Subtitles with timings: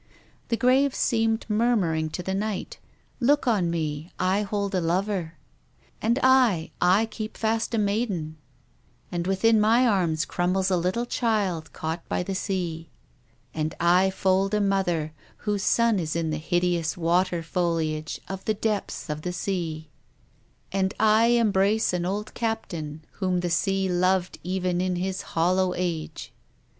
[0.47, 2.79] The graves seemed murmuring to the night:"
[3.29, 5.35] Look on me, I hold a lover;""
[6.01, 8.37] And I— I keep fast a maiden
[9.11, 12.89] ;""And within my arms crumbles a little child caught by the sea
[13.53, 18.55] ;""And I fold a mother, whose son is in the hideous water foliage of the
[18.55, 19.91] depths of the sea
[20.71, 23.41] ;""And I embrace an old captain whom 6 TONGUES OF CONSCIKNCE.
[23.41, 26.33] the sea loved even in his hollow age."